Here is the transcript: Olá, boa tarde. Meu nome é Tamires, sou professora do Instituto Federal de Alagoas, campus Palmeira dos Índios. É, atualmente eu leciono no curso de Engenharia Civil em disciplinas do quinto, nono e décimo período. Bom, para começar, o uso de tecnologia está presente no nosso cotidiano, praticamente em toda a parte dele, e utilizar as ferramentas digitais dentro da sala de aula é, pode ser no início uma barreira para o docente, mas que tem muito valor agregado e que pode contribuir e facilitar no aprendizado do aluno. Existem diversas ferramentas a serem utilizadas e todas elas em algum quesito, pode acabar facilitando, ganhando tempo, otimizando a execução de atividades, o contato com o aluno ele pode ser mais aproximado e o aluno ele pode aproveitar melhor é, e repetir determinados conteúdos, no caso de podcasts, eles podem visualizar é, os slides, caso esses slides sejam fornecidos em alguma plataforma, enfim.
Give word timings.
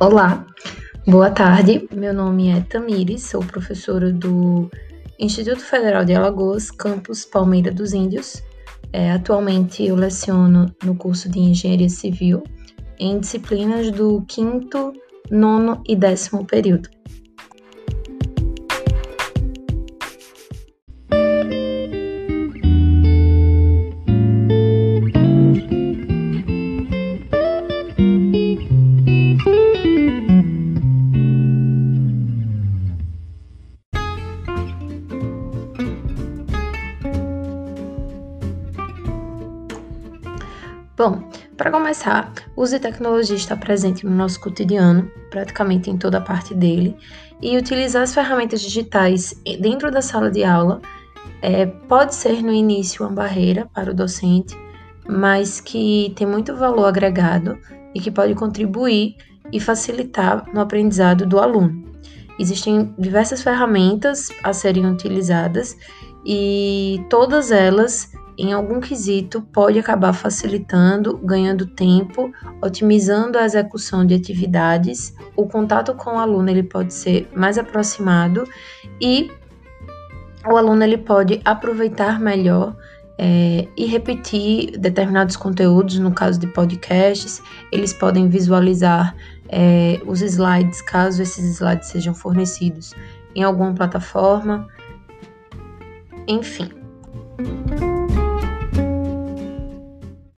Olá, 0.00 0.46
boa 1.06 1.30
tarde. 1.30 1.86
Meu 1.92 2.14
nome 2.14 2.48
é 2.48 2.62
Tamires, 2.62 3.24
sou 3.24 3.44
professora 3.44 4.10
do 4.10 4.70
Instituto 5.18 5.60
Federal 5.60 6.06
de 6.06 6.14
Alagoas, 6.14 6.70
campus 6.70 7.26
Palmeira 7.26 7.70
dos 7.70 7.92
Índios. 7.92 8.42
É, 8.94 9.12
atualmente 9.12 9.84
eu 9.84 9.94
leciono 9.94 10.74
no 10.82 10.96
curso 10.96 11.28
de 11.28 11.38
Engenharia 11.38 11.90
Civil 11.90 12.42
em 12.98 13.20
disciplinas 13.20 13.90
do 13.90 14.24
quinto, 14.26 14.94
nono 15.30 15.82
e 15.86 15.94
décimo 15.94 16.46
período. 16.46 16.88
Bom, 41.00 41.22
para 41.56 41.70
começar, 41.70 42.30
o 42.54 42.60
uso 42.60 42.74
de 42.74 42.82
tecnologia 42.82 43.34
está 43.34 43.56
presente 43.56 44.04
no 44.04 44.14
nosso 44.14 44.38
cotidiano, 44.38 45.10
praticamente 45.30 45.88
em 45.88 45.96
toda 45.96 46.18
a 46.18 46.20
parte 46.20 46.52
dele, 46.52 46.94
e 47.40 47.56
utilizar 47.56 48.02
as 48.02 48.12
ferramentas 48.12 48.60
digitais 48.60 49.34
dentro 49.58 49.90
da 49.90 50.02
sala 50.02 50.30
de 50.30 50.44
aula 50.44 50.78
é, 51.40 51.64
pode 51.64 52.14
ser 52.14 52.42
no 52.42 52.52
início 52.52 53.02
uma 53.02 53.14
barreira 53.14 53.66
para 53.72 53.92
o 53.92 53.94
docente, 53.94 54.54
mas 55.08 55.58
que 55.58 56.12
tem 56.16 56.26
muito 56.26 56.54
valor 56.54 56.84
agregado 56.84 57.58
e 57.94 57.98
que 57.98 58.10
pode 58.10 58.34
contribuir 58.34 59.16
e 59.50 59.58
facilitar 59.58 60.44
no 60.52 60.60
aprendizado 60.60 61.24
do 61.24 61.40
aluno. 61.40 61.82
Existem 62.38 62.94
diversas 62.98 63.40
ferramentas 63.40 64.28
a 64.44 64.52
serem 64.52 64.84
utilizadas 64.84 65.74
e 66.26 67.02
todas 67.08 67.50
elas 67.50 68.12
em 68.40 68.52
algum 68.52 68.80
quesito, 68.80 69.42
pode 69.52 69.78
acabar 69.78 70.14
facilitando, 70.14 71.18
ganhando 71.18 71.66
tempo, 71.66 72.32
otimizando 72.62 73.36
a 73.36 73.44
execução 73.44 74.06
de 74.06 74.14
atividades, 74.14 75.14
o 75.36 75.46
contato 75.46 75.94
com 75.94 76.12
o 76.12 76.18
aluno 76.18 76.48
ele 76.48 76.62
pode 76.62 76.94
ser 76.94 77.28
mais 77.36 77.58
aproximado 77.58 78.48
e 78.98 79.30
o 80.48 80.56
aluno 80.56 80.82
ele 80.82 80.96
pode 80.96 81.40
aproveitar 81.44 82.18
melhor 82.18 82.74
é, 83.18 83.68
e 83.76 83.84
repetir 83.84 84.78
determinados 84.78 85.36
conteúdos, 85.36 85.98
no 85.98 86.10
caso 86.10 86.40
de 86.40 86.46
podcasts, 86.46 87.42
eles 87.70 87.92
podem 87.92 88.30
visualizar 88.30 89.14
é, 89.50 90.00
os 90.06 90.22
slides, 90.22 90.80
caso 90.80 91.20
esses 91.20 91.44
slides 91.56 91.88
sejam 91.88 92.14
fornecidos 92.14 92.94
em 93.34 93.42
alguma 93.42 93.74
plataforma, 93.74 94.66
enfim. 96.26 96.79